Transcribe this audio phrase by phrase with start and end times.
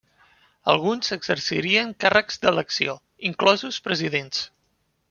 [0.73, 2.97] Alguns exercirien càrrecs d'elecció,
[3.33, 4.47] inclosos presidents.